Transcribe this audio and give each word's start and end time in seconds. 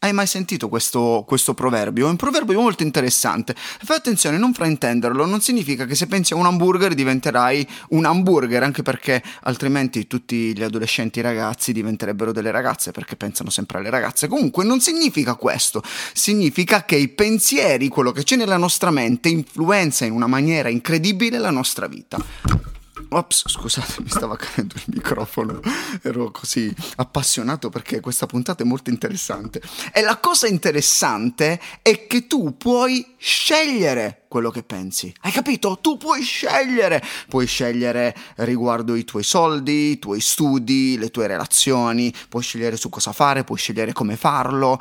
Hai 0.00 0.12
mai 0.12 0.28
sentito 0.28 0.68
questo, 0.68 1.24
questo, 1.26 1.54
proverbio? 1.54 2.06
È 2.06 2.10
un 2.10 2.14
proverbio 2.14 2.60
molto 2.60 2.84
interessante. 2.84 3.52
Fai 3.56 3.96
attenzione, 3.96 4.38
non 4.38 4.54
fraintenderlo, 4.54 5.26
non 5.26 5.40
significa 5.40 5.86
che 5.86 5.96
se 5.96 6.06
pensi 6.06 6.34
a 6.34 6.36
un 6.36 6.46
hamburger 6.46 6.94
diventerai 6.94 7.66
un 7.88 8.04
hamburger, 8.04 8.62
anche 8.62 8.82
perché 8.82 9.20
altrimenti 9.42 10.06
tutti 10.06 10.56
gli 10.56 10.62
adolescenti 10.62 11.20
ragazzi 11.20 11.72
diventerebbero 11.72 12.30
delle 12.30 12.52
ragazze 12.52 12.92
perché 12.92 13.16
pensano 13.16 13.50
sempre 13.50 13.78
alle 13.78 13.90
ragazze. 13.90 14.28
Comunque 14.28 14.62
non 14.62 14.80
significa 14.80 15.34
questo, 15.34 15.82
significa 16.12 16.84
che 16.84 16.94
i 16.94 17.08
pensieri, 17.08 17.88
quello 17.88 18.12
che 18.12 18.22
c'è 18.22 18.36
nella 18.36 18.56
nostra 18.56 18.92
mente, 18.92 19.28
influenza 19.28 20.04
in 20.04 20.12
una 20.12 20.28
maniera 20.28 20.68
incredibile 20.68 21.38
la 21.38 21.50
nostra 21.50 21.88
vita. 21.88 22.77
Ops, 23.10 23.44
scusate, 23.46 24.02
mi 24.02 24.08
stava 24.08 24.36
cadendo 24.36 24.74
il 24.76 24.84
microfono. 24.86 25.60
Ero 26.02 26.30
così 26.30 26.72
appassionato 26.96 27.68
perché 27.68 28.00
questa 28.00 28.26
puntata 28.26 28.62
è 28.62 28.66
molto 28.66 28.90
interessante. 28.90 29.62
E 29.92 30.02
la 30.02 30.18
cosa 30.18 30.46
interessante 30.46 31.60
è 31.82 32.06
che 32.06 32.26
tu 32.26 32.56
puoi 32.56 33.14
scegliere 33.16 34.24
quello 34.28 34.50
che 34.50 34.62
pensi. 34.62 35.12
Hai 35.22 35.32
capito? 35.32 35.78
Tu 35.80 35.96
puoi 35.96 36.22
scegliere. 36.22 37.02
Puoi 37.28 37.46
scegliere 37.46 38.14
riguardo 38.36 38.94
i 38.94 39.04
tuoi 39.04 39.22
soldi, 39.22 39.92
i 39.92 39.98
tuoi 39.98 40.20
studi, 40.20 40.98
le 40.98 41.10
tue 41.10 41.26
relazioni, 41.26 42.12
puoi 42.28 42.42
scegliere 42.42 42.76
su 42.76 42.88
cosa 42.88 43.12
fare, 43.12 43.44
puoi 43.44 43.58
scegliere 43.58 43.92
come 43.92 44.16
farlo 44.16 44.78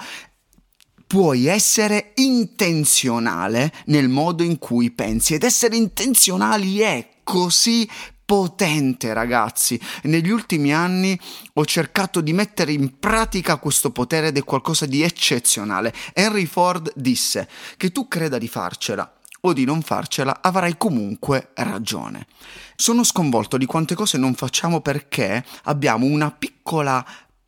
puoi 1.08 1.46
essere 1.46 2.12
intenzionale 2.16 3.72
nel 3.86 4.10
modo 4.10 4.44
in 4.44 4.60
cui 4.60 4.92
pensi 4.92 5.34
ed 5.34 5.44
essere 5.44 5.78
intenzionali 5.78 6.80
è 6.80 7.08
così 7.24 7.90
potente, 8.28 9.14
ragazzi. 9.14 9.80
Negli 10.04 10.30
ultimi 10.30 10.74
anni 10.74 11.18
ho 11.54 11.64
cercato 11.64 12.20
di 12.20 12.34
mettere 12.34 12.74
in 12.74 13.00
pratica 13.00 13.56
questo 13.56 13.92
potere 13.92 14.28
ed 14.28 14.38
è 14.38 14.44
qualcosa 14.44 14.86
di 14.86 15.02
eccezionale. 15.02 15.94
Henry 16.12 16.46
Ford 16.46 16.92
disse 16.94 17.48
che 17.78 17.90
tu 17.94 18.10
creda 18.10 18.38
di 18.38 18.50
farcela 18.50 19.10
o 19.42 19.54
di 19.54 19.64
non 19.64 19.82
farcela, 19.82 20.40
avrai 20.42 20.76
comunque 20.78 21.52
ragione. 21.54 22.28
Sono 22.76 23.06
sconvolto 23.06 23.56
di 23.56 23.66
quante 23.66 23.96
cose 23.96 24.18
non 24.18 24.34
facciamo 24.34 24.82
perché 24.82 25.46
abbiamo 25.64 26.06
una 26.06 26.30
piccola 26.30 27.06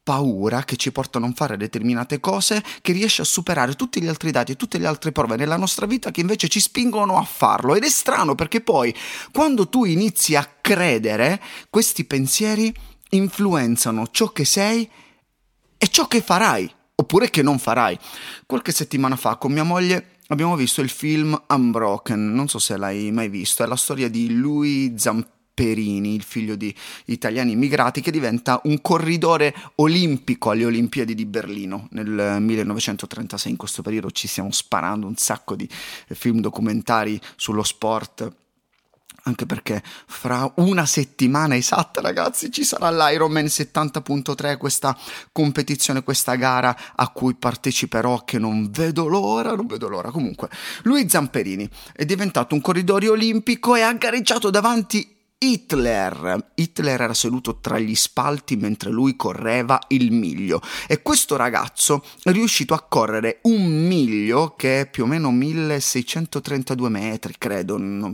paura 0.10 0.64
che 0.64 0.76
ci 0.76 0.92
porta 0.92 1.20
a 1.20 1.22
non 1.22 1.36
fare 1.36 1.56
determinate 1.56 2.20
cose, 2.20 2.64
che 2.82 2.94
riesce 2.94 3.22
a 3.22 3.26
superare 3.26 3.76
tutti 3.76 4.02
gli 4.02 4.08
altri 4.08 4.32
dati 4.32 4.54
e 4.54 4.56
tutte 4.56 4.80
le 4.80 4.88
altre 4.88 5.12
prove 5.12 5.36
nella 5.36 5.56
nostra 5.56 5.86
vita 5.86 6.10
che 6.10 6.22
invece 6.22 6.48
ci 6.48 6.60
spingono 6.60 7.20
a 7.20 7.24
farlo. 7.24 7.76
Ed 7.76 7.84
è 7.84 7.90
strano 7.90 8.34
perché 8.34 8.60
poi 8.60 8.92
quando 9.32 9.70
tu 9.70 9.86
inizi 9.86 10.36
a 10.36 10.50
credere, 10.62 11.40
questi 11.70 12.06
pensieri 12.06 12.74
influenzano 13.12 14.08
ciò 14.10 14.30
che 14.30 14.46
sei 14.46 14.90
e 15.78 15.88
ciò 15.90 16.08
che 16.08 16.22
farai, 16.22 16.68
oppure 16.96 17.30
che 17.30 17.44
non 17.44 17.60
farai. 17.60 17.96
Qualche 18.48 18.72
settimana 18.72 19.16
fa 19.16 19.36
con 19.36 19.52
mia 19.52 19.62
moglie 19.62 20.18
abbiamo 20.30 20.56
visto 20.56 20.82
il 20.82 20.90
film 20.90 21.40
Unbroken, 21.48 22.34
non 22.34 22.48
so 22.48 22.58
se 22.58 22.78
l'hai 22.78 23.12
mai 23.12 23.30
visto, 23.30 23.62
è 23.62 23.68
la 23.68 23.76
storia 23.76 24.10
di 24.10 24.34
lui 24.34 24.96
Zampini 24.98 25.38
Perini, 25.60 26.16
il 26.16 26.24
figlio 26.24 26.56
di 26.56 26.74
italiani 27.08 27.52
immigrati, 27.52 28.00
che 28.00 28.12
diventa 28.12 28.62
un 28.64 28.80
corridore 28.82 29.54
olimpico 29.76 30.52
alle 30.52 30.64
Olimpiadi 30.64 31.14
di 31.14 31.26
Berlino 31.26 31.90
nel 31.92 32.38
1936. 32.40 33.52
In 33.52 33.58
questo 33.58 33.82
periodo 33.82 34.10
ci 34.10 34.30
stiamo 34.30 34.54
sparando 34.54 35.06
un 35.06 35.18
sacco 35.18 35.56
di 35.56 35.68
film 36.14 36.40
documentari 36.40 37.20
sullo 37.36 37.64
sport 37.64 38.34
anche 39.24 39.46
perché 39.46 39.84
fra 39.84 40.50
una 40.56 40.86
settimana 40.86 41.58
esatta, 41.58 42.00
ragazzi, 42.00 42.50
ci 42.52 42.64
sarà 42.64 42.90
l'Ironman 42.90 43.46
70.3, 43.46 44.58
questa 44.58 44.98
competizione, 45.34 46.04
questa 46.04 46.36
gara 46.36 46.76
a 46.96 47.10
cui 47.10 47.36
parteciperò 47.36 48.24
che 48.24 48.40
non 48.40 48.72
vedo 48.72 49.08
l'ora, 49.08 49.56
non 49.56 49.68
vedo 49.68 49.90
l'ora. 49.90 50.10
Comunque, 50.10 50.50
lui 50.84 51.10
Zamperini 51.10 51.70
è 51.94 52.06
diventato 52.06 52.56
un 52.56 52.62
corridore 52.62 53.10
olimpico 53.10 53.76
e 53.76 53.82
ha 53.82 53.94
gareggiato 53.94 54.50
davanti 54.50 55.18
Hitler. 55.42 56.52
Hitler 56.56 57.02
era 57.02 57.14
seduto 57.14 57.60
tra 57.62 57.80
gli 57.80 57.96
spalti 57.96 58.58
mentre 58.58 58.92
lui 58.92 59.16
correva 59.16 59.80
il 59.88 60.12
miglio 60.12 60.62
e 60.86 61.02
questo 61.02 61.38
ragazzo 61.38 62.04
è 62.24 62.32
riuscito 62.32 62.74
a 62.74 62.82
correre 62.82 63.40
un 63.44 63.88
miglio 63.88 64.56
che 64.58 64.82
è 64.82 64.90
più 64.90 65.04
o 65.04 65.08
meno 65.08 65.32
1632 65.32 66.90
metri, 66.90 67.36
credo, 67.38 67.78
non, 67.78 68.14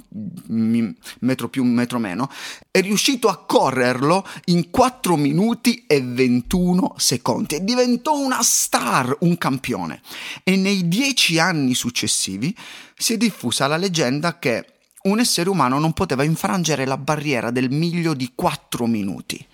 metro 1.20 1.50
più, 1.50 1.64
metro 1.64 1.98
meno, 1.98 2.30
è 2.70 2.82
riuscito 2.82 3.28
a 3.28 3.44
correrlo 3.44 4.24
in 4.46 4.70
4 4.70 5.16
minuti 5.16 5.86
e 5.88 6.04
21 6.04 6.94
secondi 6.98 7.56
e 7.56 7.64
diventò 7.64 8.16
una 8.16 8.44
star, 8.44 9.18
un 9.22 9.36
campione. 9.40 10.02
E 10.44 10.56
nei 10.56 10.88
10 10.88 11.40
anni 11.40 11.74
successivi 11.74 12.56
si 12.96 13.14
è 13.14 13.18
diffusa 13.18 13.66
la 13.66 13.78
leggenda 13.78 14.38
che 14.38 14.75
un 15.06 15.20
essere 15.20 15.50
umano 15.50 15.80
non 15.80 15.94
poteva 15.94 16.24
infrangere 16.24 16.86
la 16.86 16.98
barriera 16.98 17.52
del 17.52 17.70
miglio 17.70 18.14
di 18.14 18.32
4 18.34 18.86
minuti. 18.88 19.46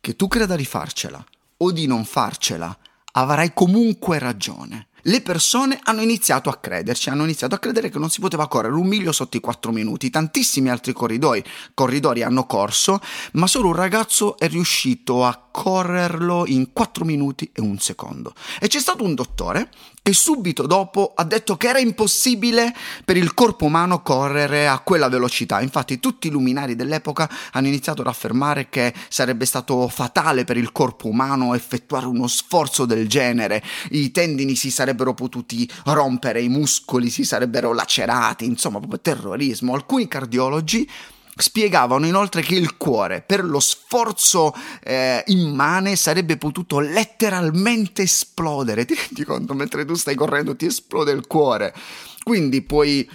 Che 0.00 0.16
tu 0.16 0.28
creda 0.28 0.56
di 0.56 0.64
farcela 0.64 1.24
o 1.58 1.72
di 1.72 1.86
non 1.86 2.04
farcela, 2.04 2.76
avrai 3.12 3.52
comunque 3.52 4.18
ragione. 4.18 4.88
Le 5.04 5.22
persone 5.22 5.80
hanno 5.84 6.02
iniziato 6.02 6.50
a 6.50 6.56
crederci, 6.56 7.08
hanno 7.08 7.24
iniziato 7.24 7.54
a 7.54 7.58
credere 7.58 7.88
che 7.88 7.98
non 7.98 8.10
si 8.10 8.20
poteva 8.20 8.48
correre 8.48 8.74
un 8.74 8.86
miglio 8.86 9.12
sotto 9.12 9.38
i 9.38 9.40
4 9.40 9.72
minuti. 9.72 10.10
Tantissimi 10.10 10.68
altri 10.68 10.92
corridori, 10.92 11.42
corridori 11.72 12.22
hanno 12.22 12.44
corso, 12.44 13.00
ma 13.32 13.46
solo 13.46 13.68
un 13.68 13.74
ragazzo 13.74 14.36
è 14.36 14.46
riuscito 14.48 15.24
a 15.24 15.48
correrlo 15.50 16.46
in 16.46 16.72
4 16.72 17.06
minuti 17.06 17.50
e 17.54 17.62
un 17.62 17.78
secondo. 17.78 18.34
E 18.60 18.68
c'è 18.68 18.78
stato 18.78 19.02
un 19.02 19.14
dottore 19.14 19.70
che 20.02 20.12
subito 20.14 20.66
dopo 20.66 21.12
ha 21.14 21.24
detto 21.24 21.56
che 21.56 21.68
era 21.68 21.78
impossibile 21.78 22.74
per 23.04 23.16
il 23.16 23.34
corpo 23.34 23.66
umano 23.66 24.02
correre 24.02 24.66
a 24.66 24.78
quella 24.80 25.08
velocità. 25.08 25.60
Infatti 25.60 26.00
tutti 26.00 26.28
i 26.28 26.30
luminari 26.30 26.74
dell'epoca 26.74 27.28
hanno 27.52 27.66
iniziato 27.66 28.00
ad 28.00 28.06
affermare 28.06 28.68
che 28.68 28.94
sarebbe 29.08 29.44
stato 29.44 29.86
fatale 29.88 30.44
per 30.44 30.56
il 30.56 30.72
corpo 30.72 31.08
umano 31.08 31.54
effettuare 31.54 32.06
uno 32.06 32.26
sforzo 32.26 32.86
del 32.86 33.08
genere, 33.08 33.62
i 33.90 34.10
tendini 34.10 34.56
si 34.56 34.70
sarebbero 34.70 35.14
potuti 35.14 35.70
rompere, 35.84 36.40
i 36.40 36.48
muscoli 36.48 37.10
si 37.10 37.24
sarebbero 37.24 37.72
lacerati, 37.72 38.44
insomma 38.44 38.78
proprio 38.78 39.00
terrorismo. 39.00 39.74
Alcuni 39.74 40.08
cardiologi 40.08 40.88
Spiegavano 41.34 42.06
inoltre 42.06 42.42
che 42.42 42.54
il 42.54 42.76
cuore, 42.76 43.22
per 43.22 43.44
lo 43.44 43.60
sforzo 43.60 44.54
eh, 44.82 45.22
immane, 45.28 45.96
sarebbe 45.96 46.36
potuto 46.36 46.80
letteralmente 46.80 48.02
esplodere. 48.02 48.84
Ti 48.84 48.94
rendi 48.94 49.24
conto? 49.24 49.54
Mentre 49.54 49.84
tu 49.84 49.94
stai 49.94 50.14
correndo 50.14 50.56
ti 50.56 50.66
esplode 50.66 51.12
il 51.12 51.26
cuore. 51.26 51.74
Quindi 52.22 52.62
puoi 52.62 53.08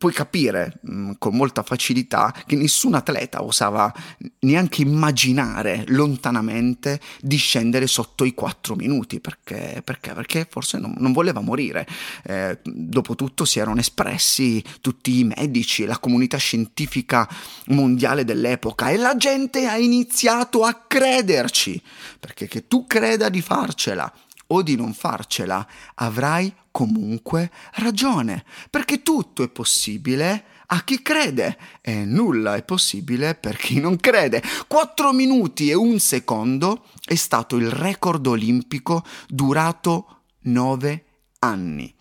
puoi 0.00 0.14
capire 0.14 0.78
mh, 0.80 0.92
mm, 0.92 1.10
con 1.18 1.36
molta 1.36 1.62
facilità 1.62 2.34
che 2.46 2.56
nessun 2.56 2.94
atleta 2.94 3.44
osava 3.44 3.92
neanche 4.38 4.80
immaginare 4.80 5.84
lontanamente 5.88 6.98
di 7.20 7.36
scendere 7.36 7.86
sotto 7.86 8.24
i 8.24 8.32
4 8.32 8.76
minuti 8.76 9.20
perché, 9.20 9.82
perché? 9.84 10.14
perché 10.14 10.46
forse 10.48 10.78
non, 10.78 10.94
non, 10.96 11.12
voleva 11.12 11.42
morire. 11.42 11.86
Eh, 12.22 12.58
dopotutto 12.62 13.44
si 13.44 13.58
erano 13.58 13.78
espressi 13.78 14.64
tutti 14.80 15.18
i 15.18 15.24
medici, 15.24 15.84
la 15.84 15.98
comunità 15.98 16.38
scientifica 16.38 17.28
mondiale 17.66 18.24
dell'epoca 18.24 18.88
e 18.88 18.96
la 18.96 19.18
gente 19.18 19.66
ha 19.66 19.76
iniziato 19.76 20.64
a 20.64 20.82
crederci 20.88 21.78
perché 22.18 22.48
che 22.48 22.66
tu 22.66 22.86
creda 22.86 23.28
di 23.28 23.42
farcela 23.42 24.10
o 24.52 24.62
di 24.62 24.76
non 24.76 24.92
farcela, 24.94 25.66
avrai 25.96 26.52
comunque 26.70 27.50
ragione, 27.74 28.44
perché 28.70 29.02
tutto 29.02 29.42
è 29.42 29.48
possibile 29.48 30.44
a 30.72 30.82
chi 30.84 31.02
crede 31.02 31.58
e 31.80 32.04
nulla 32.04 32.54
è 32.54 32.62
possibile 32.62 33.34
per 33.34 33.56
chi 33.56 33.80
non 33.80 33.96
crede. 33.96 34.42
4 34.68 35.12
minuti 35.12 35.68
e 35.68 35.74
un 35.74 35.98
secondo 35.98 36.84
è 37.04 37.16
stato 37.16 37.56
il 37.56 37.70
record 37.70 38.26
olimpico 38.26 39.04
durato 39.26 40.22
9 40.42 41.04
anni 41.40 41.98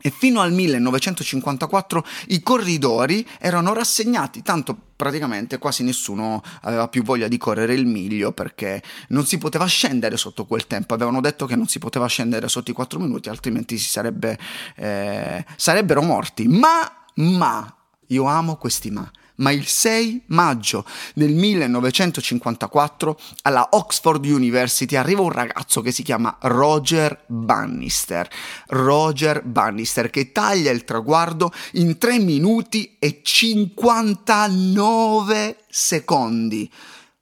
e 0.00 0.10
fino 0.10 0.40
al 0.40 0.52
1954 0.52 2.04
i 2.28 2.42
corridori 2.42 3.26
erano 3.38 3.72
rassegnati, 3.72 4.42
tanto 4.42 4.76
praticamente 4.96 5.58
quasi 5.58 5.82
nessuno 5.82 6.42
aveva 6.62 6.88
più 6.88 7.02
voglia 7.02 7.28
di 7.28 7.38
correre 7.38 7.74
il 7.74 7.86
miglio 7.86 8.32
perché 8.32 8.82
non 9.08 9.26
si 9.26 9.38
poteva 9.38 9.64
scendere 9.66 10.16
sotto 10.16 10.44
quel 10.44 10.66
tempo, 10.66 10.94
avevano 10.94 11.20
detto 11.20 11.46
che 11.46 11.56
non 11.56 11.66
si 11.66 11.78
poteva 11.78 12.06
scendere 12.06 12.48
sotto 12.48 12.70
i 12.70 12.74
4 12.74 12.98
minuti 12.98 13.28
altrimenti 13.28 13.78
sarebbe, 13.78 14.38
eh, 14.76 15.44
sarebbero 15.56 16.02
morti, 16.02 16.46
ma, 16.48 17.06
ma, 17.14 17.74
io 18.08 18.24
amo 18.24 18.56
questi 18.56 18.90
ma, 18.90 19.08
ma 19.40 19.50
il 19.50 19.66
6 19.66 20.22
maggio 20.26 20.84
del 21.14 21.34
1954 21.34 23.18
alla 23.42 23.68
Oxford 23.72 24.24
University 24.24 24.94
arriva 24.96 25.22
un 25.22 25.32
ragazzo 25.32 25.82
che 25.82 25.92
si 25.92 26.02
chiama 26.02 26.36
Roger 26.42 27.24
Bannister. 27.26 28.28
Roger 28.68 29.42
Bannister 29.42 30.08
che 30.10 30.32
taglia 30.32 30.70
il 30.70 30.84
traguardo 30.84 31.52
in 31.72 31.98
3 31.98 32.18
minuti 32.18 32.96
e 32.98 33.20
59 33.22 35.64
secondi 35.68 36.70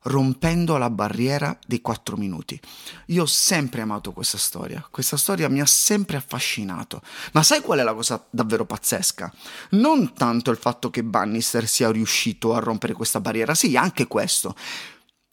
rompendo 0.03 0.77
la 0.77 0.91
barriera 0.91 1.59
dei 1.67 1.81
quattro 1.81 2.17
minuti. 2.17 2.59
Io 3.07 3.23
ho 3.23 3.27
sempre 3.27 3.81
amato 3.81 4.13
questa 4.13 4.39
storia, 4.39 4.87
questa 4.91 5.17
storia 5.17 5.49
mi 5.49 5.61
ha 5.61 5.67
sempre 5.67 6.17
affascinato. 6.17 7.03
Ma 7.33 7.43
sai 7.43 7.61
qual 7.61 7.81
è 7.81 7.83
la 7.83 7.95
cosa 7.95 8.25
davvero 8.31 8.65
pazzesca? 8.65 9.33
Non 9.71 10.13
tanto 10.15 10.51
il 10.51 10.57
fatto 10.57 10.91
che 10.91 11.03
Bannister 11.03 11.67
sia 11.67 11.91
riuscito 11.91 12.55
a 12.55 12.61
rompere 12.61 12.93
questa 12.93 13.21
barriera, 13.21 13.55
sì, 13.55 13.77
anche 13.77 14.07
questo, 14.07 14.55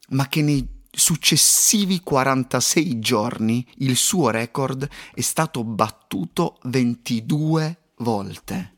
ma 0.10 0.28
che 0.28 0.42
nei 0.42 0.74
successivi 0.96 2.00
46 2.02 3.00
giorni 3.00 3.66
il 3.78 3.98
suo 3.98 4.30
record 4.30 4.88
è 5.14 5.22
stato 5.22 5.64
battuto 5.64 6.58
22 6.64 7.78
volte. 7.98 8.78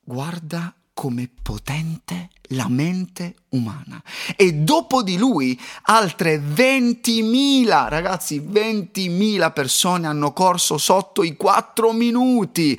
Guarda 0.00 0.77
come 0.98 1.30
potente 1.42 2.30
la 2.54 2.66
mente 2.68 3.36
umana. 3.50 4.02
E 4.34 4.52
dopo 4.52 5.04
di 5.04 5.16
lui 5.16 5.56
altre 5.82 6.38
20.000, 6.40 7.88
ragazzi, 7.88 8.40
20.000 8.40 9.52
persone 9.52 10.08
hanno 10.08 10.32
corso 10.32 10.76
sotto 10.76 11.22
i 11.22 11.36
4 11.36 11.92
minuti. 11.92 12.76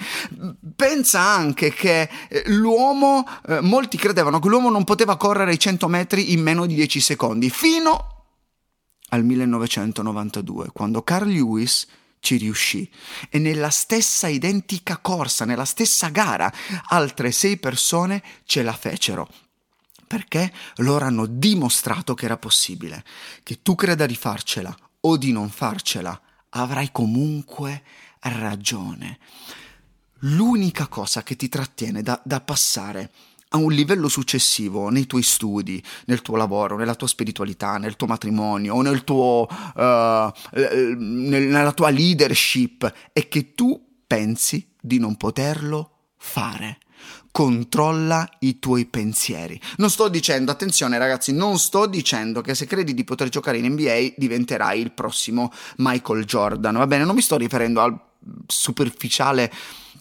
Pensa 0.76 1.22
anche 1.22 1.72
che 1.72 2.10
eh, 2.28 2.44
l'uomo, 2.48 3.26
eh, 3.48 3.62
molti 3.62 3.96
credevano 3.96 4.40
che 4.40 4.50
l'uomo 4.50 4.70
non 4.70 4.84
poteva 4.84 5.16
correre 5.16 5.54
i 5.54 5.60
100 5.60 5.88
metri 5.88 6.34
in 6.34 6.42
meno 6.42 6.66
di 6.66 6.76
10 6.76 7.00
secondi, 7.00 7.50
fino 7.50 8.26
al 9.12 9.24
1992, 9.24 10.72
quando 10.74 11.04
Carl 11.04 11.30
Lewis 11.30 11.88
ci 12.20 12.38
riuscì 12.38 12.90
e 13.30 13.40
nella 13.40 13.70
stessa 13.70 14.28
identica 14.28 14.98
corsa, 14.98 15.46
nella 15.46 15.66
stessa 15.66 16.10
gara, 16.10 16.52
altre 16.88 17.32
sei 17.32 17.58
persone 17.58 18.24
ce 18.46 18.64
la 18.64 18.74
fecero. 18.74 19.30
Perché 20.06 20.52
loro 20.78 21.06
hanno 21.06 21.28
dimostrato 21.28 22.16
che 22.16 22.26
era 22.26 22.38
possibile, 22.38 23.04
che 23.44 23.62
tu 23.62 23.76
creda 23.76 24.06
di 24.06 24.16
farcela 24.16 24.76
o 25.02 25.18
di 25.18 25.32
non 25.32 25.50
farcela, 25.50 26.20
avrai 26.50 26.92
comunque 26.92 27.84
ragione. 28.22 29.20
L'unica 30.24 30.88
cosa 30.88 31.24
che 31.24 31.36
ti 31.36 31.48
trattiene 31.48 32.02
da, 32.02 32.20
da 32.26 32.42
passare 32.42 33.12
a 33.50 33.58
un 33.58 33.72
livello 33.72 34.08
successivo 34.08 34.90
nei 34.90 35.08
tuoi 35.08 35.24
studi, 35.24 35.82
nel 36.06 36.22
tuo 36.22 36.36
lavoro, 36.36 36.78
nella 36.78 36.96
tua 36.96 37.08
spiritualità, 37.08 37.78
nel 37.78 37.96
tuo 37.96 38.08
matrimonio 38.08 38.82
nel 38.82 39.04
tuo, 39.04 39.48
uh, 39.50 40.32
nella 40.98 41.72
tua 41.72 41.90
leadership 41.90 42.92
è 43.12 43.28
che 43.28 43.54
tu 43.56 44.02
pensi 44.06 44.76
di 44.80 45.00
non 45.00 45.16
poterlo 45.16 46.12
fare. 46.18 46.78
Controlla 47.32 48.28
i 48.40 48.60
tuoi 48.60 48.86
pensieri. 48.86 49.60
Non 49.78 49.90
sto 49.90 50.10
dicendo, 50.10 50.52
attenzione 50.52 50.98
ragazzi, 50.98 51.32
non 51.32 51.58
sto 51.60 51.86
dicendo 51.86 52.42
che 52.42 52.56
se 52.56 52.66
credi 52.66 52.94
di 52.94 53.04
poter 53.04 53.30
giocare 53.30 53.58
in 53.58 53.72
NBA 53.72 54.14
diventerai 54.18 54.80
il 54.80 54.92
prossimo 54.92 55.52
Michael 55.78 56.26
Jordan, 56.26 56.76
va 56.76 56.88
bene? 56.88 57.06
Non 57.06 57.16
mi 57.16 57.22
sto 57.22 57.38
riferendo 57.38 57.82
al 57.82 58.00
superficiale 58.48 59.52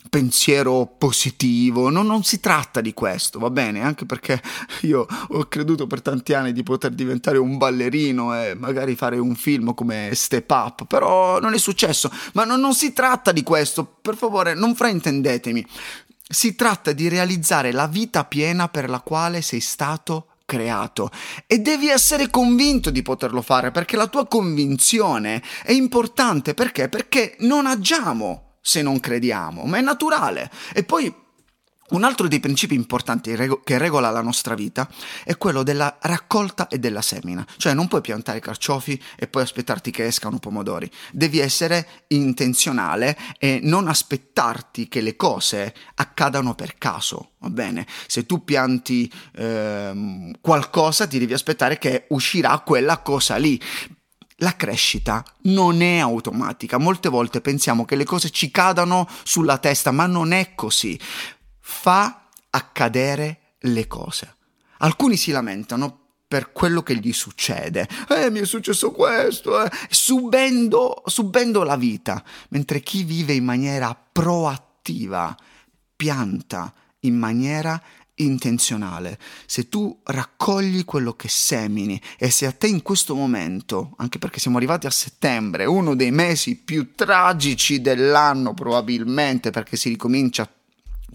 pensiero 0.09 0.95
positivo, 0.99 1.89
no, 1.91 2.03
non 2.03 2.23
si 2.23 2.41
tratta 2.41 2.81
di 2.81 2.95
questo, 2.95 3.39
va 3.39 3.51
bene, 3.51 3.83
anche 3.83 4.07
perché 4.07 4.41
io 4.83 5.07
ho 5.29 5.45
creduto 5.45 5.87
per 5.87 6.03
tanti 6.03 6.35
anni 6.35 6.53
di 6.53 6.63
poter 6.63 6.93
diventare 6.93 7.39
un 7.39 7.57
ballerino 7.57 8.41
e 8.41 8.55
magari 8.55 8.97
fare 8.97 9.19
un 9.19 9.35
film 9.35 9.75
come 9.75 10.11
Step 10.15 10.51
Up, 10.51 10.87
però 10.87 11.39
non 11.41 11.55
è 11.55 11.59
successo, 11.59 12.11
ma 12.33 12.45
non, 12.45 12.61
non 12.61 12.75
si 12.75 12.93
tratta 12.93 13.33
di 13.33 13.43
questo, 13.43 13.85
per 13.85 14.17
favore 14.17 14.55
non 14.55 14.75
fraintendetemi, 14.75 15.67
si 16.29 16.55
tratta 16.55 16.93
di 16.93 17.09
realizzare 17.09 17.73
la 17.73 17.87
vita 17.87 18.25
piena 18.25 18.69
per 18.69 18.91
la 18.91 19.01
quale 19.01 19.41
sei 19.41 19.61
stato 19.61 20.27
creato. 20.49 21.11
E 21.47 21.59
devi 21.59 21.89
essere 21.89 22.31
convinto 22.31 22.89
di 22.89 23.03
poterlo 23.03 23.43
fare 23.43 23.71
perché 23.71 23.97
la 23.97 24.07
tua 24.07 24.27
convinzione 24.27 25.43
è 25.63 25.73
importante. 25.73 26.55
Perché? 26.55 26.89
Perché 26.89 27.37
non 27.41 27.67
agiamo 27.67 28.48
se 28.69 28.83
non 28.83 29.01
crediamo, 29.01 29.65
ma 29.65 29.79
è 29.79 29.81
naturale. 29.81 30.51
E 30.75 30.85
poi 30.85 31.11
un 31.91 32.05
altro 32.05 32.29
dei 32.29 32.39
principi 32.39 32.75
importanti 32.75 33.35
che 33.65 33.79
regola 33.79 34.11
la 34.11 34.21
nostra 34.21 34.55
vita 34.55 34.87
è 35.25 35.39
quello 35.39 35.63
della 35.63 35.97
raccolta 36.03 36.69
e 36.69 36.79
della 36.79 37.01
semina, 37.01 37.47
cioè 37.57 37.73
non 37.73 37.89
puoi 37.89 38.03
piantare 38.03 38.41
carciofi 38.41 39.03
e 39.17 39.27
poi 39.27 39.41
aspettarti 39.41 39.91
che 39.91 40.05
escano 40.05 40.39
pomodori, 40.39 40.91
devi 41.13 41.39
essere 41.39 42.05
intenzionale 42.09 43.17
e 43.39 43.61
non 43.63 43.89
aspettarti 43.89 44.87
che 44.87 45.01
le 45.01 45.17
cose 45.17 45.75
accadano 45.95 46.55
per 46.55 46.77
caso, 46.77 47.31
va 47.39 47.49
bene? 47.49 47.87
Se 48.07 48.27
tu 48.27 48.45
pianti 48.45 49.11
eh, 49.35 50.35
qualcosa 50.43 51.07
ti 51.07 51.19
devi 51.19 51.33
aspettare 51.33 51.79
che 51.79 52.05
uscirà 52.09 52.59
quella 52.59 52.99
cosa 52.99 53.37
lì, 53.37 53.59
la 54.39 54.57
crescita 54.57 55.25
non 55.43 55.81
è 55.81 55.99
automatica. 55.99 56.79
Molte 56.79 57.09
volte 57.09 57.41
pensiamo 57.41 57.85
che 57.85 57.97
le 57.97 58.05
cose 58.05 58.31
ci 58.31 58.51
cadano 58.51 59.09
sulla 59.23 59.59
testa, 59.59 59.91
ma 59.91 60.07
non 60.07 60.33
è 60.33 60.55
così. 60.55 60.99
Fa 61.61 62.29
accadere 62.51 63.55
le 63.61 63.87
cose. 63.87 64.35
Alcuni 64.79 65.17
si 65.17 65.31
lamentano 65.31 66.07
per 66.29 66.53
quello 66.53 66.83
che 66.83 66.97
gli 66.97 67.13
succede. 67.13 67.89
Eh, 68.09 68.31
mi 68.31 68.41
è 68.41 68.45
successo 68.45 68.93
questo, 68.93 69.63
eh, 69.63 69.71
subendo, 69.89 71.03
subendo 71.07 71.63
la 71.63 71.77
vita, 71.77 72.23
mentre 72.51 72.81
chi 72.81 73.03
vive 73.03 73.33
in 73.33 73.45
maniera 73.45 73.97
proattiva 74.13 75.35
pianta 75.97 76.73
in 77.01 77.17
maniera 77.17 77.81
intenzionale, 78.19 79.19
se 79.47 79.69
tu 79.69 79.99
raccogli 80.05 80.85
quello 80.85 81.15
che 81.15 81.29
semini 81.29 82.01
e 82.19 82.31
se 82.31 82.47
a 82.47 82.53
te 82.53 82.67
in 82.67 82.83
questo 82.83 83.15
momento, 83.15 83.95
anche 83.99 84.19
perché 84.19 84.41
siamo 84.41 84.57
arrivati 84.57 84.87
a 84.87 84.91
settembre, 84.91 85.65
uno 85.65 85.95
dei 85.95 86.11
mesi 86.11 86.57
più 86.57 86.95
tragici 86.95 87.81
dell'anno 87.81 88.55
probabilmente 88.55 89.51
perché 89.51 89.77
si 89.77 89.89
ricomincia 89.89 90.51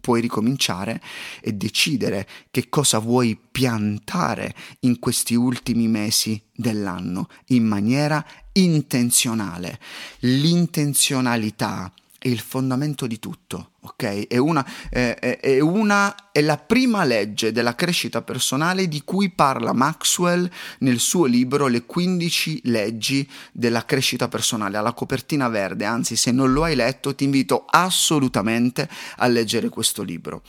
puoi 0.04 0.20
ricominciare 0.20 1.02
e 1.40 1.54
decidere 1.54 2.28
che 2.52 2.68
cosa 2.68 3.00
vuoi 3.00 3.40
piantare 3.40 4.54
in 4.82 5.00
questi 5.00 5.34
ultimi 5.34 5.88
mesi 5.88 6.42
dell'anno 6.54 7.30
in 7.48 7.64
maniera 7.64 8.24
intenzionale. 8.52 9.80
L'intenzionalità 10.20 11.90
è 12.24 12.30
il 12.30 12.40
fondamento 12.40 13.06
di 13.06 13.20
tutto, 13.20 13.72
ok? 13.82 14.28
È 14.28 14.38
una, 14.38 14.66
è, 14.90 15.40
è 15.42 15.60
una, 15.60 16.32
è 16.32 16.40
la 16.40 16.56
prima 16.56 17.04
legge 17.04 17.52
della 17.52 17.76
crescita 17.76 18.22
personale 18.22 18.88
di 18.88 19.04
cui 19.04 19.30
parla 19.30 19.74
Maxwell 19.74 20.50
nel 20.80 21.00
suo 21.00 21.26
libro 21.26 21.68
Le 21.68 21.84
15 21.84 22.62
leggi 22.64 23.30
della 23.52 23.84
crescita 23.84 24.30
personale, 24.30 24.78
alla 24.78 24.94
copertina 24.94 25.50
verde, 25.50 25.84
anzi 25.84 26.16
se 26.16 26.32
non 26.32 26.54
lo 26.54 26.64
hai 26.64 26.76
letto 26.76 27.14
ti 27.14 27.26
invito 27.26 27.66
assolutamente 27.70 28.88
a 29.18 29.28
leggere 29.28 29.68
questo 29.68 30.02
libro. 30.02 30.44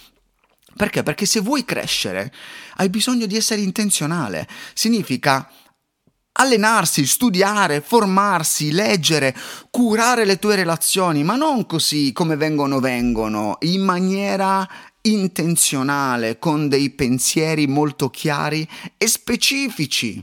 Perché? 0.77 1.03
Perché 1.03 1.27
se 1.27 1.41
vuoi 1.41 1.65
crescere 1.65 2.33
hai 2.77 2.89
bisogno 2.89 3.27
di 3.27 3.35
essere 3.35 3.63
intenzionale, 3.63 4.47
significa 4.75 5.51
allenarsi, 6.37 7.07
studiare, 7.07 7.81
formarsi, 7.81 8.73
leggere, 8.73 9.37
curare 9.71 10.25
le 10.25 10.39
tue 10.39 10.57
relazioni, 10.57 11.23
ma 11.23 11.37
non 11.37 11.67
così 11.67 12.13
come 12.13 12.37
vengono 12.37 12.81
vengono, 12.81 13.59
in 13.61 13.83
maniera 13.83 14.69
intenzionale, 15.03 16.39
con 16.39 16.69
dei 16.69 16.91
pensieri 16.91 17.67
molto 17.67 18.11
chiari 18.11 18.69
e 18.97 19.07
specifici. 19.07 20.23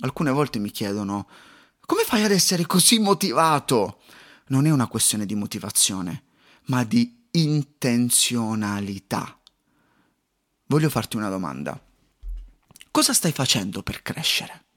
Alcune 0.00 0.30
volte 0.30 0.58
mi 0.58 0.70
chiedono, 0.70 1.28
come 1.80 2.02
fai 2.04 2.24
ad 2.24 2.30
essere 2.30 2.66
così 2.66 2.98
motivato? 2.98 4.00
Non 4.48 4.66
è 4.66 4.70
una 4.70 4.86
questione 4.86 5.26
di 5.26 5.34
motivazione, 5.34 6.24
ma 6.66 6.84
di 6.84 7.26
intenzionalità. 7.32 9.38
Voglio 10.66 10.90
farti 10.90 11.16
una 11.16 11.28
domanda. 11.28 11.80
Cosa 12.90 13.12
stai 13.12 13.32
facendo 13.32 13.82
per 13.82 14.02
crescere? 14.02 14.67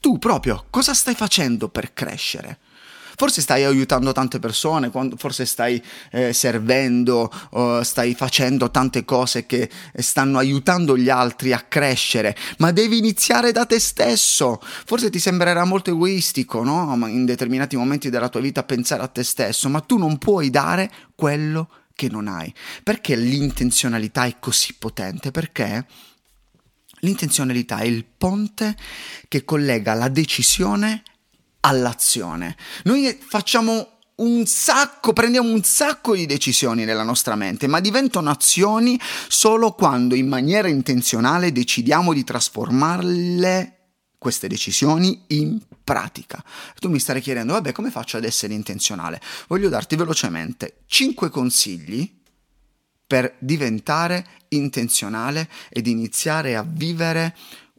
Tu 0.00 0.18
proprio, 0.18 0.64
cosa 0.70 0.94
stai 0.94 1.14
facendo 1.14 1.68
per 1.68 1.92
crescere? 1.92 2.58
Forse 3.16 3.42
stai 3.42 3.64
aiutando 3.64 4.12
tante 4.12 4.38
persone, 4.38 4.90
forse 5.16 5.44
stai 5.44 5.82
eh, 6.10 6.32
servendo, 6.32 7.30
stai 7.82 8.14
facendo 8.14 8.70
tante 8.70 9.04
cose 9.04 9.44
che 9.44 9.68
stanno 9.94 10.38
aiutando 10.38 10.96
gli 10.96 11.10
altri 11.10 11.52
a 11.52 11.60
crescere, 11.60 12.34
ma 12.58 12.70
devi 12.70 12.96
iniziare 12.96 13.52
da 13.52 13.66
te 13.66 13.78
stesso. 13.78 14.58
Forse 14.62 15.10
ti 15.10 15.18
sembrerà 15.18 15.66
molto 15.66 15.90
egoistico, 15.90 16.64
no? 16.64 16.96
In 17.06 17.26
determinati 17.26 17.76
momenti 17.76 18.08
della 18.08 18.30
tua 18.30 18.40
vita 18.40 18.62
pensare 18.62 19.02
a 19.02 19.08
te 19.08 19.22
stesso, 19.22 19.68
ma 19.68 19.80
tu 19.80 19.98
non 19.98 20.16
puoi 20.16 20.48
dare 20.48 20.90
quello 21.14 21.68
che 21.94 22.08
non 22.08 22.26
hai. 22.26 22.50
Perché 22.82 23.16
l'intenzionalità 23.16 24.24
è 24.24 24.36
così 24.40 24.74
potente? 24.78 25.30
Perché 25.30 25.84
l'intenzionalità 27.00 27.78
è 27.78 27.84
il 27.84 28.04
ponte 28.04 28.76
che 29.28 29.44
collega 29.44 29.94
la 29.94 30.08
decisione 30.08 31.02
all'azione. 31.60 32.56
Noi 32.84 33.18
facciamo 33.20 33.98
un 34.16 34.46
sacco, 34.46 35.12
prendiamo 35.12 35.50
un 35.50 35.62
sacco 35.62 36.14
di 36.14 36.26
decisioni 36.26 36.84
nella 36.84 37.02
nostra 37.02 37.34
mente, 37.36 37.66
ma 37.66 37.80
diventano 37.80 38.30
azioni 38.30 39.00
solo 39.28 39.72
quando 39.72 40.14
in 40.14 40.28
maniera 40.28 40.68
intenzionale 40.68 41.52
decidiamo 41.52 42.12
di 42.12 42.24
trasformarle 42.24 43.76
queste 44.18 44.48
decisioni 44.48 45.24
in 45.28 45.58
pratica. 45.82 46.44
Tu 46.78 46.90
mi 46.90 46.98
starai 46.98 47.22
chiedendo, 47.22 47.54
vabbè, 47.54 47.72
come 47.72 47.90
faccio 47.90 48.18
ad 48.18 48.24
essere 48.24 48.52
intenzionale? 48.52 49.20
Voglio 49.48 49.70
darti 49.70 49.96
velocemente 49.96 50.82
5 50.86 51.30
consigli 51.30 52.19
per 53.10 53.34
diventare 53.40 54.24
intenzionale 54.50 55.48
ed 55.68 55.88
iniziare 55.88 56.54
a 56.54 56.64
vivere 56.64 57.34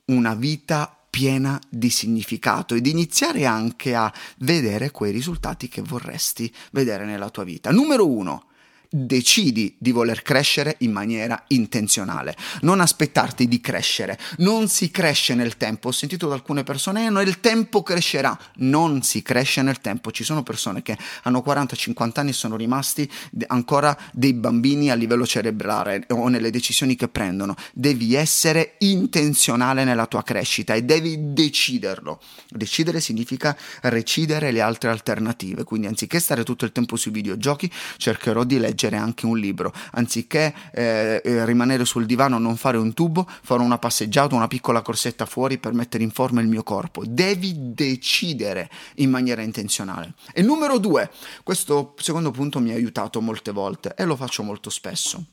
una 0.08 0.36
vita 0.36 0.94
piena 1.10 1.58
di 1.70 1.90
significato 1.90 2.76
ed 2.76 2.86
iniziare 2.86 3.46
anche 3.46 3.96
a 3.96 4.12
vedere 4.40 4.92
quei 4.92 5.14
risultati 5.14 5.70
che 5.70 5.82
vorresti 5.82 6.54
vedere 6.72 7.06
nella 7.06 7.30
tua 7.30 7.46
vita. 7.46 7.72
Numero 7.72 8.10
uno, 8.10 8.48
decidi 8.94 9.74
di 9.78 9.92
voler 9.92 10.22
crescere 10.22 10.76
in 10.80 10.92
maniera 10.92 11.46
intenzionale, 11.48 12.36
non 12.62 12.82
aspettarti 12.82 13.48
di 13.48 13.62
crescere, 13.62 14.20
non 14.40 14.68
si 14.68 14.92
cresce 14.92 15.34
nel 15.34 15.56
tempo, 15.56 15.88
ho 15.88 15.92
sentito 15.94 16.28
da 16.28 16.34
alcune 16.34 16.64
persone, 16.64 17.06
eh, 17.06 17.10
nel 17.10 17.40
tempo 17.40 17.84
crescerà, 17.84 18.38
non 18.56 19.02
si 19.02 19.22
cresce 19.22 19.62
nel 19.62 19.80
tempo, 19.80 20.12
ci 20.12 20.26
sono 20.26 20.44
persone 20.44 20.82
che 20.82 20.98
hanno 21.24 21.42
40-50 21.46 22.20
anni 22.20 22.30
e 22.32 22.34
sono 22.34 22.58
rimasti 22.58 23.10
ancora 23.48 23.98
dei 24.12 24.34
bambini 24.34 24.92
a 24.92 24.96
livello 24.96 25.26
cerebrale 25.26 26.06
o 26.10 26.28
nelle 26.28 26.52
decisioni 26.52 26.98
che 26.98 27.08
prendono, 27.08 27.56
devi 27.72 28.14
essere 28.14 28.76
intenzionale 28.80 29.86
nella 29.86 30.06
tua 30.06 30.24
crescita 30.24 30.74
e 30.74 30.84
devi 30.84 31.32
deciderlo, 31.32 32.20
decidere 32.50 33.00
significa 33.00 33.58
recidere 33.84 34.52
le 34.52 34.60
altre 34.60 34.90
alternative, 34.90 35.64
quindi 35.64 35.88
anziché 35.88 36.20
stare 36.20 36.44
tutto 36.44 36.66
il 36.66 36.74
tempo 36.74 36.98
sui 36.98 37.12
videogiochi 37.12 37.72
cercherò 37.96 38.44
di 38.44 38.60
leggere 38.60 38.80
leggere 38.82 38.98
anche 38.98 39.26
un 39.26 39.38
libro, 39.38 39.72
anziché 39.92 40.54
eh, 40.74 41.22
eh, 41.24 41.46
rimanere 41.46 41.86
sul 41.86 42.06
divano 42.06 42.40
non 42.40 42.58
fare 42.58 42.78
un 42.78 42.94
tubo, 42.94 43.28
farò 43.28 43.64
una 43.64 43.78
passeggiata, 43.78 44.34
una 44.36 44.48
piccola 44.48 44.82
corsetta 44.82 45.26
fuori 45.26 45.58
per 45.58 45.74
mettere 45.74 46.04
in 46.04 46.12
forma 46.12 46.42
il 46.42 46.48
mio 46.48 46.64
corpo. 46.64 47.04
Devi 47.06 47.74
decidere 47.74 48.70
in 48.96 49.10
maniera 49.10 49.42
intenzionale. 49.42 50.14
E 50.34 50.42
numero 50.42 50.80
due, 50.80 51.12
questo 51.44 51.94
secondo 51.98 52.32
punto 52.32 52.60
mi 52.60 52.72
ha 52.72 52.76
aiutato 52.76 53.22
molte 53.22 53.52
volte 53.52 53.94
e 53.96 54.06
lo 54.06 54.16
faccio 54.16 54.44
molto 54.44 54.70
spesso. 54.70 55.24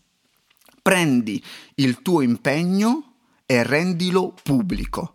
Prendi 0.83 1.43
il 1.77 2.03
tuo 2.03 2.21
impegno 2.21 3.15
e 3.47 3.63
rendilo 3.63 4.35
pubblico. 4.43 5.15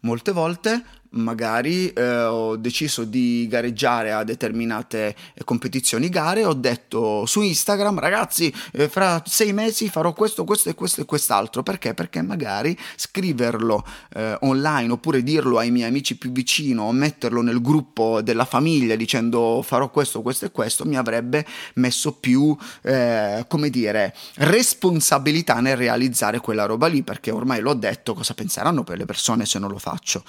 Molte 0.00 0.32
volte 0.32 0.84
magari 1.12 1.88
eh, 1.92 2.22
ho 2.24 2.56
deciso 2.56 3.04
di 3.04 3.46
gareggiare 3.48 4.12
a 4.12 4.24
determinate 4.24 5.14
eh, 5.34 5.44
competizioni 5.44 6.08
gare 6.08 6.44
ho 6.44 6.54
detto 6.54 7.26
su 7.26 7.40
Instagram 7.40 7.98
ragazzi 7.98 8.52
eh, 8.72 8.88
fra 8.88 9.22
sei 9.26 9.52
mesi 9.52 9.88
farò 9.88 10.12
questo 10.12 10.44
questo 10.44 10.70
e 10.70 10.74
questo 10.74 11.00
e 11.00 11.04
quest'altro 11.04 11.62
perché? 11.62 11.94
Perché 11.94 12.22
magari 12.22 12.76
scriverlo 12.96 13.84
eh, 14.14 14.36
online 14.40 14.92
oppure 14.92 15.22
dirlo 15.22 15.58
ai 15.58 15.70
miei 15.70 15.88
amici 15.88 16.16
più 16.16 16.30
vicino 16.32 16.84
o 16.84 16.92
metterlo 16.92 17.42
nel 17.42 17.60
gruppo 17.60 18.22
della 18.22 18.44
famiglia 18.44 18.96
dicendo 18.96 19.62
farò 19.62 19.90
questo 19.90 20.22
questo 20.22 20.46
e 20.46 20.50
questo 20.50 20.84
mi 20.84 20.96
avrebbe 20.96 21.44
messo 21.74 22.12
più 22.12 22.56
eh, 22.82 23.44
come 23.48 23.70
dire 23.70 24.14
responsabilità 24.36 25.60
nel 25.60 25.76
realizzare 25.76 26.40
quella 26.40 26.64
roba 26.64 26.86
lì 26.86 27.02
perché 27.02 27.30
ormai 27.30 27.60
l'ho 27.60 27.74
detto 27.74 28.14
cosa 28.14 28.34
penseranno 28.34 28.84
per 28.84 28.98
le 28.98 29.04
persone 29.04 29.46
se 29.46 29.58
non 29.58 29.70
lo 29.70 29.78
faccio 29.78 30.22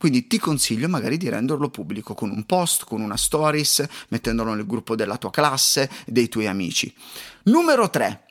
quindi 0.00 0.26
ti 0.26 0.38
consiglio 0.38 0.88
magari 0.88 1.18
di 1.18 1.28
renderlo 1.28 1.68
pubblico 1.68 2.14
con 2.14 2.30
un 2.30 2.46
post, 2.46 2.86
con 2.86 3.02
una 3.02 3.18
stories, 3.18 3.86
mettendolo 4.08 4.54
nel 4.54 4.64
gruppo 4.64 4.96
della 4.96 5.18
tua 5.18 5.28
classe, 5.28 5.90
dei 6.06 6.26
tuoi 6.30 6.46
amici. 6.46 6.90
Numero 7.42 7.90
3. 7.90 8.24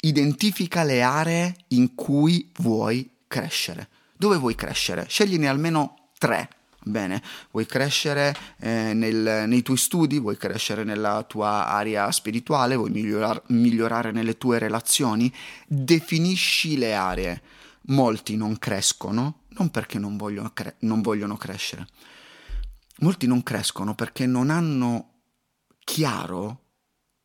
Identifica 0.00 0.82
le 0.82 1.02
aree 1.02 1.54
in 1.68 1.94
cui 1.94 2.50
vuoi 2.60 3.18
crescere. 3.26 3.88
Dove 4.16 4.38
vuoi 4.38 4.54
crescere? 4.54 5.04
Scegliene 5.10 5.46
almeno 5.46 6.08
tre. 6.16 6.48
Bene, 6.82 7.22
vuoi 7.50 7.66
crescere 7.66 8.34
eh, 8.58 8.94
nel, 8.94 9.44
nei 9.46 9.60
tuoi 9.60 9.76
studi, 9.76 10.18
vuoi 10.18 10.38
crescere 10.38 10.84
nella 10.84 11.22
tua 11.28 11.66
area 11.66 12.10
spirituale, 12.12 12.76
vuoi 12.76 12.88
migliorar, 12.88 13.42
migliorare 13.48 14.10
nelle 14.10 14.38
tue 14.38 14.58
relazioni? 14.58 15.30
Definisci 15.66 16.78
le 16.78 16.94
aree. 16.94 17.42
Molti 17.88 18.36
non 18.36 18.58
crescono 18.58 19.39
non 19.50 19.70
perché 19.70 19.98
non 19.98 20.16
vogliono, 20.16 20.50
cre- 20.52 20.76
non 20.80 21.02
vogliono 21.02 21.36
crescere. 21.36 21.86
Molti 22.98 23.26
non 23.26 23.42
crescono 23.42 23.94
perché 23.94 24.26
non 24.26 24.50
hanno 24.50 25.22
chiaro 25.84 26.64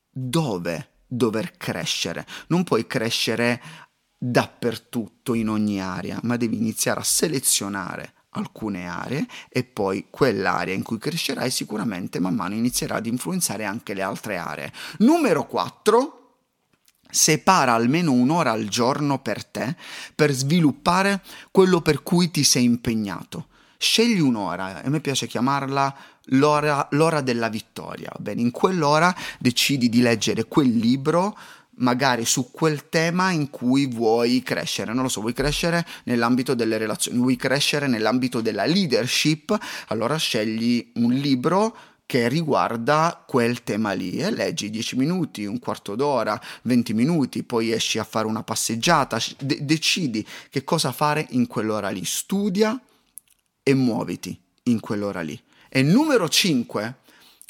dove 0.09 1.01
dover 1.07 1.57
crescere. 1.57 2.25
Non 2.47 2.63
puoi 2.63 2.87
crescere 2.87 3.61
dappertutto 4.17 5.33
in 5.33 5.49
ogni 5.49 5.81
area, 5.81 6.19
ma 6.23 6.37
devi 6.37 6.57
iniziare 6.57 6.99
a 6.99 7.03
selezionare 7.03 8.13
alcune 8.35 8.87
aree 8.87 9.25
e 9.49 9.63
poi 9.63 10.07
quell'area 10.09 10.73
in 10.73 10.83
cui 10.83 10.97
crescerai 10.97 11.49
sicuramente 11.49 12.19
man 12.19 12.35
mano 12.35 12.53
inizierà 12.53 12.95
ad 12.95 13.05
influenzare 13.05 13.65
anche 13.65 13.93
le 13.93 14.01
altre 14.01 14.37
aree. 14.37 14.71
Numero 14.99 15.45
4 15.45 16.24
separa 17.15 17.73
almeno 17.73 18.11
un'ora 18.11 18.51
al 18.51 18.67
giorno 18.67 19.19
per 19.19 19.45
te 19.45 19.75
per 20.13 20.31
sviluppare 20.31 21.21
quello 21.49 21.81
per 21.81 22.03
cui 22.03 22.29
ti 22.29 22.43
sei 22.43 22.65
impegnato. 22.65 23.47
Scegli 23.77 24.19
un'ora, 24.19 24.83
e 24.83 24.87
a 24.87 24.89
me 24.89 24.99
piace 24.99 25.25
chiamarla 25.25 25.95
l'ora, 26.29 26.87
l'ora 26.91 27.21
della 27.21 27.47
vittoria. 27.47 28.11
Bene, 28.19 28.41
in 28.41 28.51
quell'ora 28.51 29.15
decidi 29.39 29.87
di 29.87 30.01
leggere 30.01 30.45
quel 30.45 30.75
libro 30.75 31.37
magari 31.77 32.25
su 32.25 32.51
quel 32.51 32.89
tema 32.89 33.31
in 33.31 33.49
cui 33.49 33.85
vuoi 33.87 34.41
crescere. 34.43 34.93
Non 34.93 35.03
lo 35.03 35.09
so, 35.09 35.21
vuoi 35.21 35.33
crescere 35.33 35.85
nell'ambito 36.03 36.53
delle 36.53 36.77
relazioni, 36.77 37.17
vuoi 37.17 37.35
crescere 37.37 37.87
nell'ambito 37.87 38.41
della 38.41 38.65
leadership, 38.65 39.57
allora 39.87 40.17
scegli 40.17 40.91
un 40.95 41.13
libro 41.13 41.75
che 42.05 42.27
riguarda 42.27 43.23
quel 43.25 43.63
tema 43.63 43.93
lì 43.93 44.17
e 44.17 44.29
leggi 44.29 44.69
10 44.69 44.95
minuti, 44.95 45.45
un 45.45 45.59
quarto 45.59 45.95
d'ora, 45.95 46.39
20 46.63 46.93
minuti, 46.93 47.43
poi 47.43 47.71
esci 47.71 47.97
a 47.97 48.03
fare 48.03 48.27
una 48.27 48.43
passeggiata, 48.43 49.19
de- 49.39 49.65
decidi 49.65 50.25
che 50.49 50.63
cosa 50.63 50.91
fare 50.91 51.25
in 51.31 51.47
quell'ora 51.47 51.89
lì, 51.89 52.05
studia 52.05 52.79
e 53.63 53.73
muoviti 53.73 54.39
in 54.63 54.79
quell'ora 54.79 55.21
lì. 55.21 55.39
E 55.67 55.81
numero 55.81 56.29
5, 56.29 56.95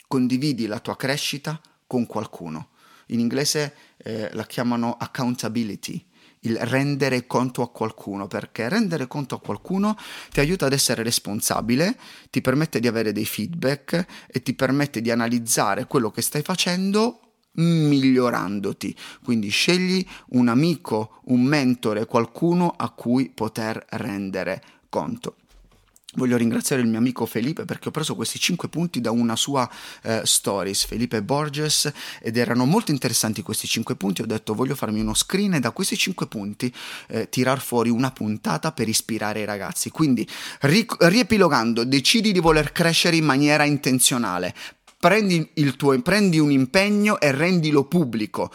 condividi 0.07 0.67
la 0.67 0.79
tua 0.79 0.95
crescita 0.95 1.59
con 1.85 2.05
qualcuno. 2.05 2.69
In 3.07 3.19
inglese 3.19 3.75
eh, 3.97 4.29
la 4.33 4.45
chiamano 4.45 4.95
accountability 4.97 6.03
il 6.45 6.57
rendere 6.57 7.27
conto 7.27 7.61
a 7.61 7.69
qualcuno, 7.69 8.27
perché 8.27 8.69
rendere 8.69 9.07
conto 9.07 9.35
a 9.35 9.39
qualcuno 9.39 9.95
ti 10.31 10.39
aiuta 10.39 10.65
ad 10.65 10.73
essere 10.73 11.03
responsabile, 11.03 11.97
ti 12.29 12.41
permette 12.41 12.79
di 12.79 12.87
avere 12.87 13.11
dei 13.11 13.25
feedback 13.25 14.05
e 14.27 14.41
ti 14.41 14.53
permette 14.53 15.01
di 15.01 15.11
analizzare 15.11 15.85
quello 15.85 16.11
che 16.11 16.21
stai 16.21 16.41
facendo 16.41 17.19
migliorandoti. 17.55 18.95
Quindi 19.23 19.49
scegli 19.49 20.05
un 20.29 20.47
amico, 20.47 21.21
un 21.25 21.41
mentore, 21.41 22.05
qualcuno 22.05 22.73
a 22.75 22.89
cui 22.89 23.29
poter 23.29 23.85
rendere 23.91 24.61
conto. 24.89 25.35
Voglio 26.15 26.37
ringraziare 26.37 26.81
il 26.81 26.87
mio 26.87 26.97
amico 26.97 27.25
Felipe 27.25 27.65
perché 27.65 27.89
ho 27.89 27.91
preso 27.91 28.15
questi 28.15 28.39
5 28.39 28.69
punti 28.69 29.01
da 29.01 29.11
una 29.11 29.35
sua 29.35 29.69
eh, 30.03 30.21
stories, 30.23 30.85
Felipe 30.85 31.21
Borges, 31.21 31.91
ed 32.21 32.37
erano 32.37 32.65
molto 32.65 32.91
interessanti 32.91 33.41
questi 33.41 33.67
5 33.67 33.95
punti. 33.95 34.21
Ho 34.21 34.25
detto 34.25 34.53
voglio 34.53 34.75
farmi 34.75 35.01
uno 35.01 35.13
screen 35.13 35.55
e 35.55 35.59
da 35.59 35.71
questi 35.71 35.97
5 35.97 36.27
punti 36.27 36.73
eh, 37.07 37.27
tirar 37.29 37.59
fuori 37.59 37.89
una 37.89 38.11
puntata 38.11 38.71
per 38.71 38.87
ispirare 38.87 39.41
i 39.41 39.45
ragazzi. 39.45 39.89
Quindi, 39.89 40.27
ri- 40.61 40.85
riepilogando, 40.97 41.83
decidi 41.83 42.31
di 42.31 42.39
voler 42.39 42.71
crescere 42.71 43.17
in 43.17 43.25
maniera 43.25 43.65
intenzionale. 43.65 44.53
Prendi, 44.97 45.51
tuo, 45.75 46.01
prendi 46.01 46.39
un 46.39 46.49
impegno 46.49 47.19
e 47.19 47.31
rendilo 47.31 47.83
pubblico. 47.83 48.51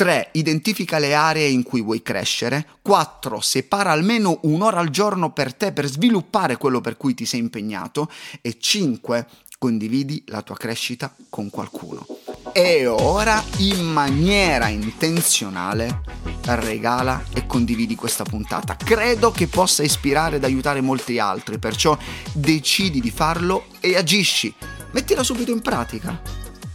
3. 0.00 0.30
Identifica 0.32 0.98
le 0.98 1.12
aree 1.12 1.48
in 1.48 1.62
cui 1.62 1.82
vuoi 1.82 2.00
crescere. 2.00 2.66
4. 2.80 3.38
Separa 3.42 3.90
almeno 3.90 4.38
un'ora 4.44 4.80
al 4.80 4.88
giorno 4.88 5.30
per 5.30 5.52
te 5.52 5.72
per 5.72 5.86
sviluppare 5.86 6.56
quello 6.56 6.80
per 6.80 6.96
cui 6.96 7.12
ti 7.12 7.26
sei 7.26 7.40
impegnato. 7.40 8.10
E 8.40 8.56
5. 8.58 9.26
Condividi 9.58 10.24
la 10.28 10.40
tua 10.40 10.56
crescita 10.56 11.14
con 11.28 11.50
qualcuno. 11.50 12.06
E 12.54 12.86
ora, 12.86 13.44
in 13.58 13.84
maniera 13.84 14.68
intenzionale, 14.68 16.00
regala 16.46 17.22
e 17.34 17.44
condividi 17.44 17.94
questa 17.94 18.24
puntata. 18.24 18.76
Credo 18.76 19.30
che 19.30 19.48
possa 19.48 19.82
ispirare 19.82 20.36
ed 20.36 20.44
aiutare 20.44 20.80
molti 20.80 21.18
altri, 21.18 21.58
perciò 21.58 21.94
decidi 22.32 23.02
di 23.02 23.10
farlo 23.10 23.66
e 23.80 23.98
agisci. 23.98 24.54
Mettila 24.92 25.22
subito 25.22 25.50
in 25.50 25.60
pratica. 25.60 26.18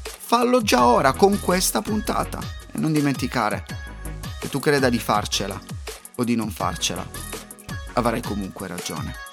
Fallo 0.04 0.62
già 0.62 0.86
ora 0.86 1.14
con 1.14 1.40
questa 1.40 1.82
puntata 1.82 2.55
E 2.76 2.78
non 2.78 2.92
dimenticare 2.92 3.64
che 4.38 4.50
tu 4.50 4.60
creda 4.60 4.90
di 4.90 5.00
farcela 5.00 5.58
o 6.16 6.24
di 6.26 6.36
non 6.36 6.52
farcela, 6.52 7.08
avrai 7.94 8.22
comunque 8.22 8.68
ragione. 8.68 9.25